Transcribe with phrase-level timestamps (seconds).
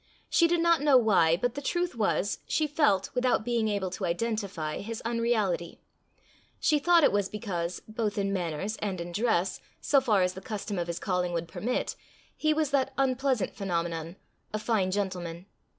[0.31, 4.05] She did not know why, but the truth was, she felt, without being able to
[4.05, 5.79] identify, his unreality:
[6.59, 10.41] she thought it was because, both in manners and in dress, so far as the
[10.41, 11.95] custom of his calling would permit,
[12.35, 14.15] he was that unpleasant phenomenon,
[14.51, 15.45] a fine gentleman.